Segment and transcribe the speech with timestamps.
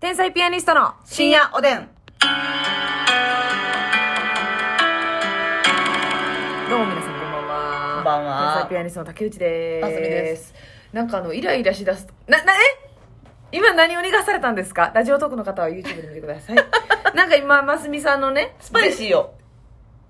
[0.00, 1.88] 天才ピアニストの深夜おでん。
[6.68, 7.94] どうも皆さんこんばんは。
[7.96, 9.78] こんばんは天才ピアニストの竹内で。
[9.82, 10.54] ますすみです
[10.92, 12.06] なんかあの、イライラしだす。
[12.26, 12.56] な、な、え？
[13.52, 14.92] 今何を逃がされたんですか？
[14.94, 16.56] ラジオトークの方は YouTube で見てください。
[17.16, 19.32] なんか今、ますみさんのね、スパイシーよ。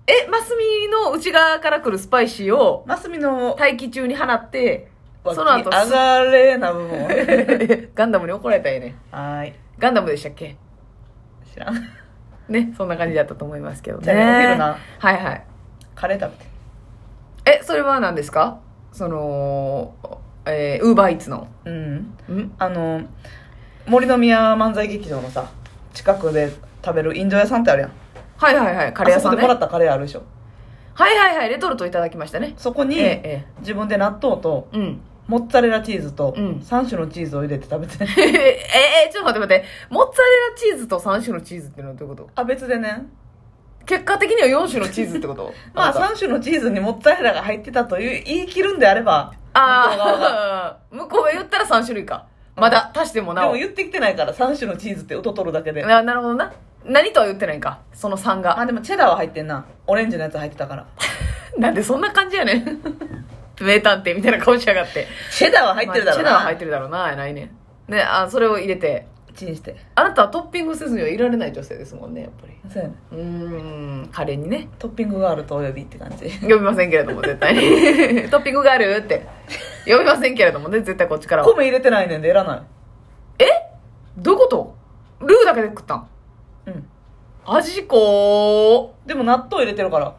[0.07, 4.91] え、ますみの内側から来るスパイシーをマスミの、待機中に放って、
[5.33, 7.07] その後、上がれな部分を。
[7.95, 8.95] ガンダムに怒られたよね。
[9.11, 9.53] はーい。
[9.79, 10.55] ガンダムでしたっけ？
[11.53, 11.75] 知らん。
[12.47, 14.03] ね、そんな感じだったと思いますけどね。
[14.03, 15.43] じゃあねお昼なはいはい。
[15.95, 16.37] カレー食
[17.43, 17.57] べて。
[17.59, 18.59] え、それは何ですか？
[18.91, 19.93] その、
[20.45, 21.47] えー、ウーバーイーツの。
[21.65, 21.95] うん。
[22.29, 22.53] ん？
[22.59, 23.01] あの、
[23.87, 25.45] 森の宮漫才劇場のさ、
[25.93, 26.51] 近くで
[26.83, 27.91] 食べるインド屋さんってあるやん。
[28.37, 29.37] はいはいはい、カレー屋さんね。
[29.37, 30.23] あそこでもらったカレーあるでしょ。
[30.93, 32.53] はいはいはい、レトルトいただきましたね。
[32.57, 34.77] そこに、えええ自分で納豆と、え。
[34.77, 35.01] うん。
[35.27, 37.97] モッツァレラチーズと、うん3種のチーズを入れて食べて。
[38.21, 39.65] ええ、ちょっと待って待って。
[39.89, 42.29] モッツァレラチーズと3種のチーズっていうのはどういうこと？
[42.35, 43.05] あ、別でね。
[43.85, 45.53] 結果的には4種のチーズってこと？
[45.73, 52.25] まあ、なた3種のチーズにモッツァレラが入ってたという言い切るんであれば、ああ、 向こうが言ったら3種類か。
[52.55, 53.53] まだ足してもなお。
[53.53, 55.83] でも言ってきてないから3種のチーズって音取るだけで。
[55.83, 56.53] ななるほどな。
[56.85, 57.79] 何とは言ってないんか。
[57.93, 58.59] その3が。
[58.59, 59.65] あ、でもチェダーは入ってんな。
[59.87, 60.85] オレンジのやつ入ってたから。
[61.57, 62.81] なんでそんな感じやねん。
[63.61, 65.07] 名探偵みたいな顔しやがって。
[65.31, 66.29] チェダーは入ってるだろうな。
[66.29, 67.51] まあチェダーは入ってるだろうな、やないね
[67.87, 67.91] ん。
[67.91, 69.07] で、あ、それを入れて。
[69.35, 69.75] チンして。
[69.95, 72.53] あなたはトッピングせずにはいられない女性ですもんね、やっぱり。
[72.71, 72.95] そうやね。
[73.11, 73.19] うー
[74.03, 74.69] ん、カレーにね。
[74.79, 76.29] トッピングがあるとお呼びって感じ。
[76.39, 77.59] 呼びませんけれども、絶対に。
[78.31, 79.27] トッピングがあるって。
[79.85, 81.49] 呼びませんけれどもね、絶対こっちからは。
[81.53, 82.61] 米入れてないねんでいらない。
[83.39, 83.45] え？
[84.17, 84.75] どういうこと？
[85.19, 86.07] ルーだけで食ったん？
[86.67, 86.87] うん。
[87.45, 90.15] 味こでも納豆入れてるから。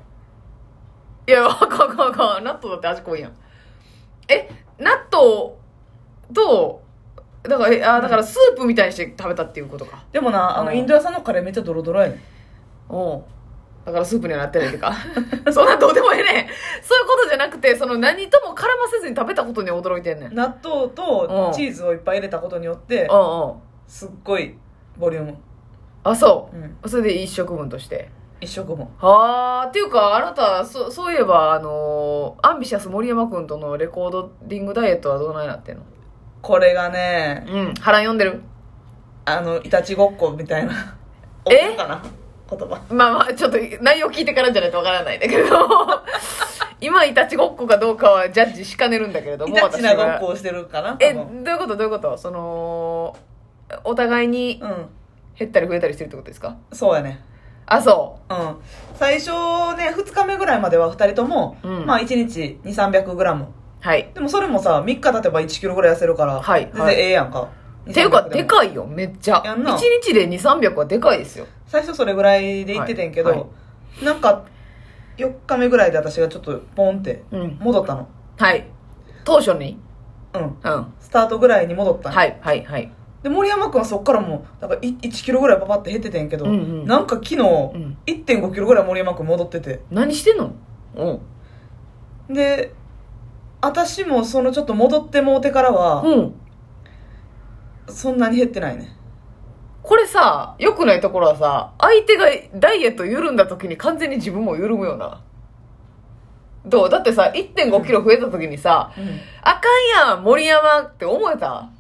[1.27, 1.31] ー。
[1.31, 2.45] いや、あかんあかん。
[2.45, 3.33] 納豆だって味濃いやん。
[4.29, 5.55] え、納豆
[6.35, 6.83] と、
[7.43, 10.05] だから、えあだからスープみたいにして食べたっていうことか。
[10.13, 12.21] でもな、あの、うんインド屋さんのカレーめっちゃドロドロやねん。
[12.89, 13.25] おう
[13.85, 14.93] だからスープにはなってないってか。
[15.53, 16.47] そんなんどうでもええねん。
[16.83, 20.31] そういうことじゃなくて、その何とも絡ませずに食べたことに驚いてんねん。
[20.31, 23.53] うん納豆とチーズをいっぱい入れたことによって、うん。
[23.87, 24.59] すっごい
[24.99, 25.37] ボリューム。
[26.03, 26.57] あ、そう。
[26.57, 26.77] うん。
[26.91, 28.09] それで一食分として。
[28.41, 28.91] 一食も。
[28.99, 35.83] はあっていうか、あなた、そそういえば、あのーアンビシャス森山くんとのレコードリングダイエットはどうないなってんの？
[36.43, 37.75] これがね、うん。
[37.81, 38.43] 腹読んでる
[39.25, 40.97] あの、いたちごっこみたいな。
[41.51, 41.71] え？
[41.71, 42.03] 音かな？
[42.49, 42.81] 言葉。
[42.91, 45.47] まあまあ、ちょっと内容聞いてからじゃないとわからないんだけど、
[46.81, 50.97] 今、いたちごっこかどうかはジャッジしかねるんだけれども、いたちなごっ私はこをしてるかな？
[51.01, 51.77] え、どういうこと？
[51.77, 52.19] どういうこと？
[52.19, 53.17] その、
[53.83, 54.89] お互いにうん。
[55.39, 56.57] 減ったり増えたりしてるってことですか？
[56.73, 57.23] そうやね。
[57.67, 58.57] あ、そうん。
[58.95, 59.31] 最初
[59.77, 63.45] ね、2日目ぐらいまでは2人とも、うんまあ1日2、300グラム。
[63.45, 63.47] う。
[63.81, 64.11] はい。
[64.15, 67.49] でもそれもさ、3日経てば1キロぐらい痩せるから、はい全然ええやんか。
[67.93, 69.43] ていうか、200でもかいよ、めっちゃ。
[69.45, 71.47] やんな1日で2、300はでかいですよ。
[71.67, 73.47] 最初それぐらいで言っててんけど、はいは
[74.03, 74.45] なんか、
[75.17, 77.57] 4日目ぐらいで私がちょっとポンってうん。
[77.61, 78.09] 戻ったの。
[78.39, 78.67] はい。
[79.25, 79.79] 当初に？
[80.35, 80.43] うん。
[80.43, 80.93] うん。
[81.01, 82.15] スタートぐらいに戻ったの。
[82.15, 82.91] はい、はい、はい。
[83.27, 86.55] で、森山くんはそっからもう、なんかい1キロぐらいパパって減っててんけど、うんう
[86.85, 89.81] んなんか昨日、ん1.5キロぐらい森山くん戻ってて。
[89.91, 90.53] 何してんの？
[90.95, 92.33] うん。
[92.33, 92.73] で、
[93.61, 96.35] 私もそのちょっと戻ってもうてからは、うん。
[97.89, 98.97] そんなに減ってないね。
[99.83, 105.21] これさ、良くないところはさ、相手がダイエット緩んだ時に完全に自分も緩むよな。
[106.65, 106.89] どう？
[106.89, 109.05] だってさ、1.5キロ増えた時にさ、うん。
[109.43, 109.63] あか
[110.05, 111.71] んやん、森山って思えた？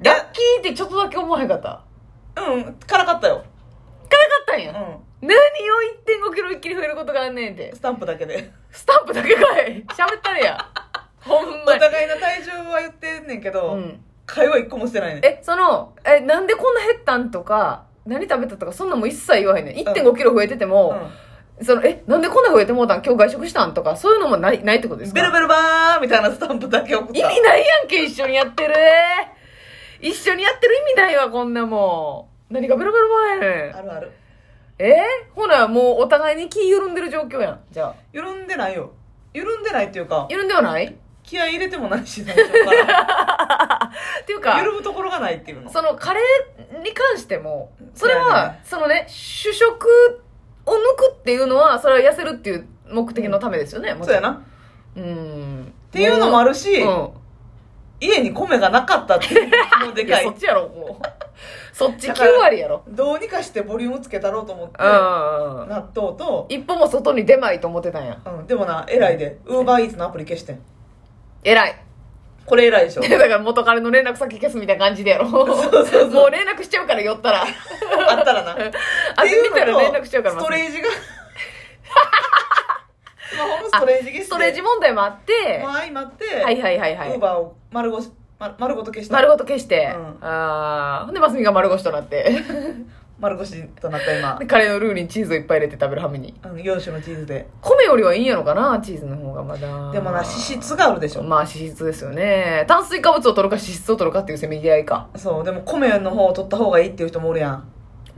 [0.00, 1.82] ラッキーってちょっとだけ思わへんかった？
[2.36, 3.44] うん、辛かったよ。
[4.08, 4.70] 辛かったんや？
[4.72, 4.74] う
[5.20, 5.36] 何を
[6.30, 7.74] 1.5キロ一気に増えることがあんねんってん。。
[7.74, 8.52] スタンプだけで。
[8.70, 10.64] スタンプだけかい喋ったれや。
[11.20, 11.80] ほんおまに。
[11.80, 14.00] 互いの体重は言ってんねんけど、うん。
[14.24, 15.24] 会話一個もしてないねん。
[15.24, 19.76] え、その、え、なんでこんな減ったんとか、何食べたとか、そんなんも一切言わへんねん。
[19.76, 20.94] 1.5キロ増えてても、
[21.62, 23.02] その、え、なんでこんな増えてもうたん？
[23.02, 23.74] 今日外食したん？
[23.74, 25.20] とか、そういうのもない、ないってことですか？
[25.20, 27.18] ベルベルバーみたいなスタンプだけ送った。
[27.18, 28.74] 意味ないやんけ、一緒にやってる。
[30.00, 32.54] 一緒にやってる意味ないわ、こんなもん。
[32.54, 33.76] 何がベロベロバーやねん。
[33.76, 34.12] あるある。
[34.78, 34.96] え？
[35.34, 37.60] ほな、もうお互いに気緩んでる状況やん。
[37.70, 37.94] じゃあ。
[38.12, 38.92] 緩んでないよ。
[39.34, 40.86] 緩んでないっていうか、緩んではない？
[40.86, 40.92] っ
[41.28, 43.92] 気合い入れてもないし、最初から。
[44.26, 45.70] ていうか、緩むところがないっていうの。
[45.70, 49.86] そのカレーに関しても、それはね、そのね、主食
[50.64, 53.92] を抜くっていうのは、それは痩せるっていう目的のためですよね。
[53.92, 54.22] もちろん。
[54.22, 54.42] そうやな。
[54.96, 55.74] うん。
[55.88, 57.10] っていうのもあるし、うん。
[58.00, 59.50] 家に米がなかったっていう
[59.80, 60.34] の もでかいそっ。
[60.34, 61.06] ちやろ、もう。
[61.72, 62.82] そっちだから9割やろ。
[62.88, 65.68] どうにかしてボリュームつけたろうと思って、うん。
[65.68, 68.18] 納豆と、一歩も外に出まいと思ってたんや。
[68.24, 70.60] うん、でもな、偉いで、ウーバーイーツのアプリ消してん。
[71.44, 71.76] 偉い。
[72.48, 75.28] これ偉いでしょ だから元彼の連絡先消すみたいな感じでやろ。
[75.28, 77.42] もう連絡しちゃうから寄ったら。
[77.42, 78.70] あったらなあって
[79.42, 80.34] 見たら連絡しちゃうから。
[80.40, 80.88] ストレージが
[83.72, 87.10] ストレージストレージ問題もあって、も相まってはいはいはいはい。
[87.10, 89.12] ウーバーを丸ごしま丸ごと消して。
[89.12, 90.16] 丸ごと消して、うん。
[90.20, 91.06] あー。
[91.06, 92.40] ほんで、マスミが丸腰となって、
[93.18, 94.36] 丸腰となった今。
[94.38, 96.34] で、カレーのルーにチーズをいっぱい入れて食べるハムに。
[96.44, 97.48] うん4種のチーズで。
[97.60, 99.90] 米よりはいいんやのかなチーズの方がまだ。
[99.90, 101.24] でもな脂質があるでしょ。
[101.24, 102.64] まあ脂質ですよね。
[102.68, 105.08] 炭水化物を取るか脂質を取るかっていうせめぎ合いか。
[105.16, 107.68] そうでも米の方を取った方がいいっていう人もおるやん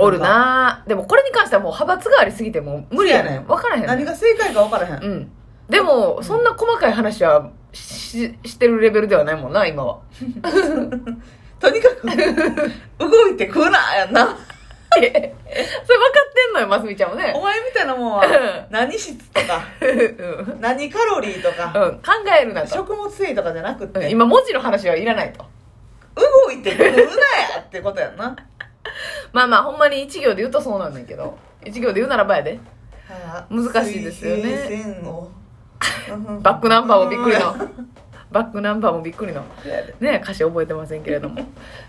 [0.00, 3.46] おるなでもこれに関してはもう派閥がありすぎてもう無理やねん。
[3.46, 3.86] 分からへん。
[3.86, 5.30] 何が正解か分からへん、うん。
[5.68, 9.98] でも、そんな細かい話はししてるレベルではないもんな、今は。
[11.60, 12.08] とにかく
[12.98, 14.34] 動いて食うなやんな
[14.98, 15.34] え
[15.84, 17.42] それ分かってんのよ、ますみちゃんもねお。
[17.42, 19.86] 前みたいなもんはうん何質とかう
[20.56, 20.60] ん。
[20.60, 21.92] 何カロリーとかうん。
[21.98, 22.02] 考
[22.40, 22.68] えるなと。
[22.68, 25.44] 食物繊維とかじゃなくてうん今、文字の話はいらないと。
[26.16, 27.04] 動いて食うなや
[27.60, 28.34] ってことやんな
[29.32, 31.38] まあまあ、ほんまに一行で言うとそうなんだけど。
[31.64, 32.58] 一行で言うならばやで。
[33.50, 34.94] 難しいですよね
[36.42, 37.54] バックナンバーもびっくりの。
[38.30, 39.44] バックナンバーもびっくりの。
[40.00, 41.40] ね歌詞覚えてませんけれども。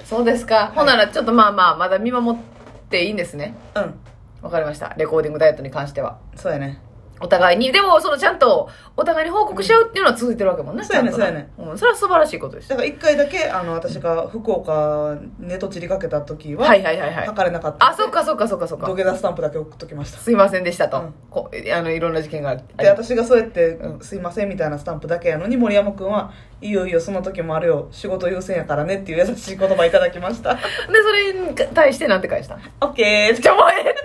[0.03, 0.71] そうですか。
[0.75, 2.41] ほんなら、ちょっとまあまあ、まだ見守っ
[2.89, 3.55] ていいんですね。
[3.75, 3.93] うん
[4.41, 4.95] わかりました。
[4.97, 6.17] レコーディングダイエットに関しては。
[6.35, 6.81] そうやね
[7.21, 7.71] お互いに。
[7.71, 10.83] でも、そのちゃんと、お互いに報告し合うっていうのは続いてるわけもんね。
[10.83, 11.77] そうやねそうやねうん。
[11.77, 12.75] それは素晴らしいことですだ。
[12.75, 17.27] から一回だけあの私が福岡ネト散りかけた時は、はいはいはいはい。
[17.27, 18.87] 測れなかったあ、そっかそっかそっかそっか。
[18.87, 20.97] 土下座スタンプだけ送っときましたすいませんでしたと。
[20.99, 26.31] うんこあの、いろんな事件がありで私がそうやって、うんすいませんみたいなスタンプだけやのに森山君は
[26.61, 30.61] いいよいいよその時もあるよ仕事優先やからねっていう優しい言葉いただきました で、
[31.01, 32.55] それに対してなんて返した？
[32.55, 34.01] んオッケーちょ、もうええって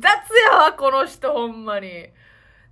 [0.00, 0.06] 雑
[0.50, 2.08] やわ、この人、ほんまに。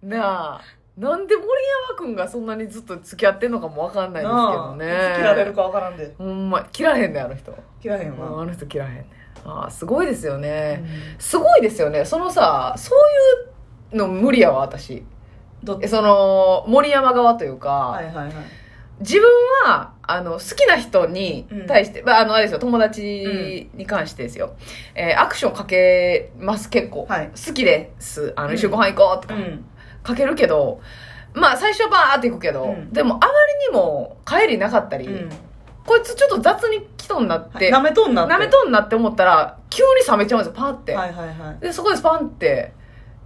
[0.02, 0.60] なあ。
[0.96, 1.46] なんで森
[1.90, 4.86] 山くんがそんなにずっと付き合ってんのかもわかんないですけどね。
[4.86, 7.56] いつ切られるかわからんでほんま、切らへんねあの人。
[7.80, 9.06] 切らへんよな、あの人切らへんね
[9.44, 10.82] ああ、すごいですよね。
[10.82, 12.04] うんすごいですよね。
[12.04, 15.04] そのさ、そういうの無理やわ、私。
[15.62, 18.32] どその、森山側というか、はいはいはい
[19.00, 19.24] 自分
[19.64, 24.54] は、あの、好きな人に対して、まあ、あの、あれですよ、友達に関してですよ。
[24.94, 27.06] えーアクションかけます、結構。
[27.08, 28.32] はい好きです。
[28.36, 29.64] あの、うん一緒にご飯行こうとか、うん
[30.02, 30.80] かけるけど、
[31.34, 33.32] まあ、最初はバーって行くけど、うんでも、あまり
[33.70, 35.30] にも帰りなかったり、うん
[35.86, 40.94] こいつちょっと雑に来とんなって、なめとんなって舐めとんなって思ったら、急に冷めちゃうんですよ、パーって。
[40.94, 42.72] はいはいはいで、そこでスパンって。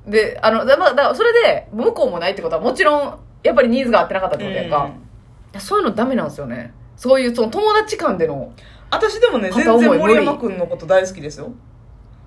[0.07, 4.91] で、あの、だまあ、だそれで、向こうもないってことは、もちろん、やっぱりニーズが合ってなかったってことやんか。
[5.59, 6.73] そういうのダメなんですよね。
[6.97, 8.53] そういう、その友達間での。
[8.93, 11.51] 私でもね全片思い然森山君のこと大好きですよ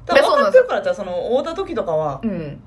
[0.07, 2.61] だから分かってるからじゃあその会うた時とかはうん。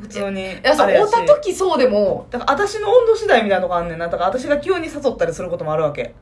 [0.00, 6.16] 普通にいや、そう、会った時そうでも、だから私の温度次第みたいなとこあんねんなだから私が急に誘ったりすることもあるわけ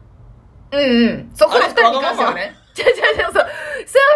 [0.73, 1.31] うんうん。
[1.35, 2.55] そこの二人に関してはね。
[2.77, 3.33] 違う 違う違う、そう。
[3.33, 3.41] そ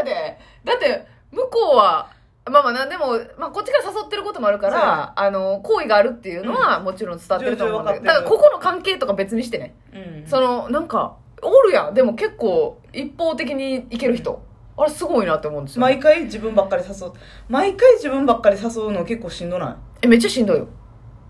[0.04, 0.38] うやで。
[0.64, 2.10] だって、向こうは、
[2.50, 9.74] まあまあなんでも、まあこっちから誘ってることもあるから、あの、好意があるっていうのはもちろん伝わってると思うんだけど、だからここの関係とか別にしてね。
[9.92, 11.94] うんその、なんか、おるやん。
[11.94, 14.42] でも結構、一方的にいける人。
[14.78, 15.80] あれすごいなって思うんですよ。
[15.80, 17.12] 毎回自分ばっかり誘う
[17.48, 20.68] 毎回自分ばっかり誘うの結構しんどなえ、めっちゃしんどいよ。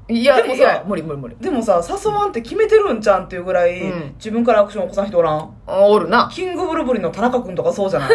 [0.09, 1.35] いや、でもさいや、無理無理無理。
[1.35, 5.55] いでもさ誘わんって決めてるんちゃうんっていうぐらい、うん自分からアクション起こさん人おらん？
[5.67, 6.31] あおるな。
[6.33, 8.11] キングブルブリの田中君とかそうじゃない？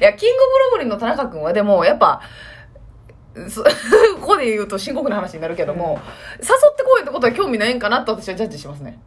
[0.00, 2.20] や、キングブルブリンの田中君はでも、やっぱ、
[3.48, 3.62] そ
[4.20, 5.98] ここで言うと深刻な話になるけども、
[6.40, 8.98] 誘ってこいってことは興味ないんかなと私はジャッジしますね。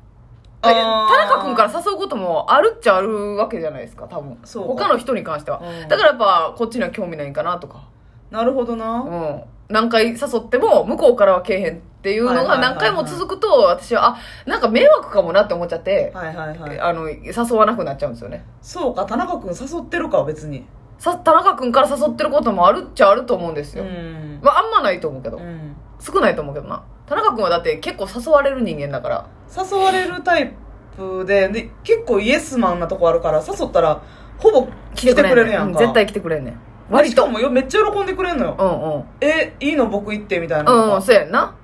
[0.62, 4.38] 田あー中君から誘うこともあるっちゃあるわけじゃないですか、多分。
[4.44, 5.60] そうか他の人に関しては。
[5.64, 7.84] うんだからやっぱ、こっちには興味ないんかなとか。
[8.32, 9.42] なるほどな、うん。
[9.70, 18.46] 何回誘っても、向こうからはけえへんっていうのが何回も続くと、私は、あ、なんか迷惑かもなって思っちゃって、はいはいはいあの、誘わなくなっちゃうんですよね。
[18.62, 20.66] そうか田中君誘ってるか別に
[21.00, 23.86] さ、田中君から誘ってることもあるっちゃあると思うんですうよ。
[23.86, 26.84] ん、まあ、あんまないと思うけど、うん、少ないと思うけどな。
[27.08, 29.28] 田中君はだって結構誘われる人間だから。
[29.56, 30.54] 誘われるタイ
[30.96, 34.02] プでで結構イエスマンなとこあるから誘ったら
[34.38, 36.60] ほぼ来てくれるやんかう絶対来てくれんねん。
[36.90, 37.28] 割と割と。
[37.28, 39.04] もよめっちゃ喜んでくれんのよ、うんうん。
[39.22, 41.56] えいいの僕行ってみたいなうんうん、そうやんな。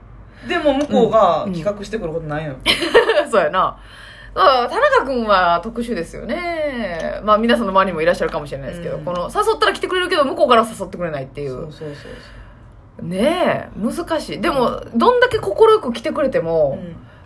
[0.47, 2.55] でも向こうがうん企画してくることないのよ、
[3.29, 3.77] そうやな。
[4.33, 7.19] あ田中君は特殊ですよね。
[7.23, 11.49] まあ皆さんの周りにもいらっしゃるかもしれないですけど、うんこの誘ったら来てくれるけど向こうから誘ってくれないっていう。
[11.49, 11.95] そうそうそう
[13.01, 14.41] ねえ、難しい。
[14.41, 16.77] でも、どんだけ快く来てくれてそう、も、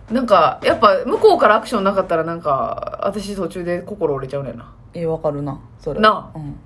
[0.10, 4.72] なんか、やっぱ向こうからアクションなかったらなんか、私途中で心折れちゃうねんな。
[4.94, 6.58] ええわかるなそれなうん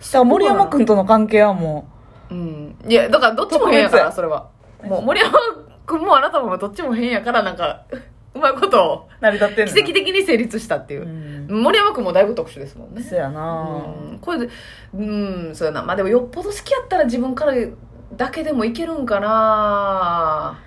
[0.00, 1.86] だから森山君との関係はも
[2.30, 2.34] う。
[2.34, 2.76] ん。
[2.88, 4.48] いや、だからどっちも変やから、それは。
[4.82, 5.38] もう森山
[5.86, 7.84] 君もあなたもどっちも変やから、なんか、
[8.34, 11.02] うまいこと成り立ってん奇跡的に成立したっていう。
[11.48, 11.62] う、ん。
[11.62, 13.02] 森山君もだいぶ特殊ですもんね。
[13.02, 13.84] そやな。
[14.10, 14.18] うん。
[14.18, 14.48] これで
[14.92, 15.82] うんそうやな。
[15.82, 17.52] まあでもよっぽど好きやったら自分から
[18.16, 20.58] だけでもいけるんかな。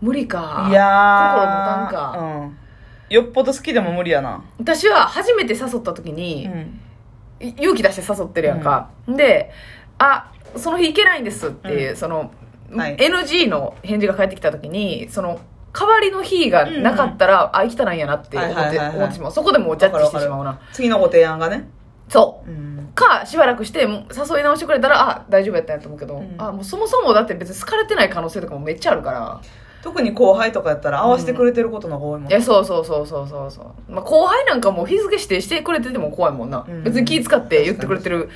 [0.00, 0.66] 無理か。
[0.70, 2.56] いや心持たんーか、うん。
[3.08, 4.44] よっぽど好きでも無理やな。
[4.58, 6.50] 私は初めて誘った時うに、ん。
[6.50, 6.56] い
[7.40, 9.50] 勇気出して誘ってるやんか、で
[9.98, 11.96] あその日行けないんですっていう、うん。
[11.96, 12.30] その、
[12.72, 12.96] はい。
[12.96, 15.40] NG の返事が返ってきた時にその
[15.72, 18.96] 代わりの日がなかったら、あ生きたないんやなって思って,、はいはいはいはい。
[18.96, 19.32] 思ってしまう。
[19.32, 20.60] そこでもうジャッジしてしまうな。
[20.72, 21.68] 次のご提案がね。
[22.08, 22.50] そう。
[22.50, 22.92] うん。
[22.94, 26.34] かしばらくしてもう誘い直してくれたらあ大丈夫やったんやと思うけど、うん。
[26.38, 29.40] あもうそもそもだって別に好かれてない可能性とかもめっちゃあるから
[29.82, 36.84] 特に後輩とかやったら合わせてくれてることの方が多いもんいやそうそうそうそうそうそう、まあ、後輩なんかもう日付指定してくれてても怖いもんな、うん。
[36.84, 38.28] 別に気使って言ってくれてる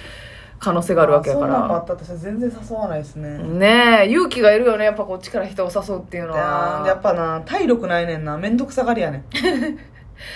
[0.59, 6.83] 可能性があるわけやかそんなんもあらったら私全然誘わないですね、ねえ勇気がいるよねやっぱこっちから人を誘うっていうのは。
[6.85, 8.39] ーやっぱな体力ないねんな。
[8.39, 9.25] めんどくさがりやねん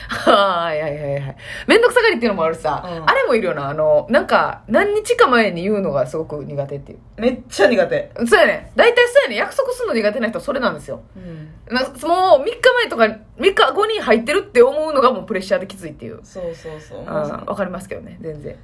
[0.08, 1.36] はいはいはいはい。
[1.66, 3.08] 面倒くさがりっていうのもあるしさ、うん。
[3.08, 3.68] あれもいるよな。
[3.68, 6.98] あのなんか何日か前に言うのがすごく苦手っていう。
[7.16, 8.72] めっちゃ苦手、そうやね。
[8.76, 9.36] 大体そうやね。
[9.36, 11.02] 約束するの苦手な人はそれなんですよ。
[11.16, 13.04] うん、なもう3日前とか
[13.38, 16.20] 3日後に入ってるって思うのがもうプレッシャーできついっていう。
[16.22, 18.18] そうそうそう、うんわかりますけどね。
[18.20, 18.56] 全然。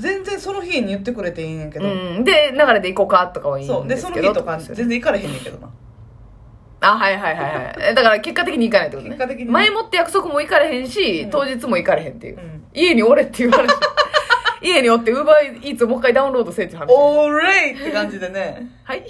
[0.00, 2.24] 全然その日に言ってくれていいねんけど、うん。
[2.24, 4.34] で流れで行こうかとかはいいそうんでですけど。
[4.34, 5.68] その日とか全然行かれへんねんけどな
[6.80, 7.74] あはいはいはいはい。
[7.90, 9.14] えだから結果的に行かないってことね。
[9.16, 9.50] 結果的にね。
[9.52, 11.30] 前もって約束も行かれへんし、うん。
[11.30, 12.64] 当日も行かれへんっていう、うん。
[12.74, 13.68] 家におれっていう話。
[14.62, 16.86] 家におってウーバーイーツをもう一回ダウンロードせえっていう話。
[16.90, 18.68] オーレイって感じでね。
[18.84, 19.04] はい。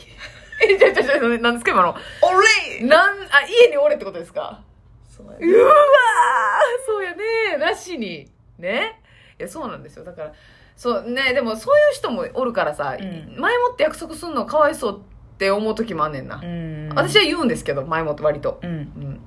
[0.63, 1.91] えじゃじゃじゃなんですか今の。
[1.91, 1.97] オー
[2.41, 4.61] レイなんあ家におれってことですか？
[5.09, 8.31] そうやうわーそうやねなしに。
[8.59, 9.01] ね？
[9.39, 10.05] いやそうなんですよ。
[10.05, 10.33] だから
[10.77, 13.35] そうねでもそういう人もおるからさ、うん。
[13.39, 15.03] 前もって約束すんのかわいそう
[15.37, 18.59] って思う時もあんねんな、うん私は言うんですけど前もって割と。
[18.63, 18.71] うん。
[18.71, 19.21] うん。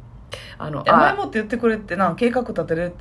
[0.58, 2.94] あの前あもって言ってくれってな計画立てる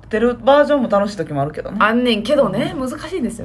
[0.00, 1.78] 立てるバージョンも楽しい時もあるけどね。
[1.80, 3.44] あんねんけどね難しいんですよ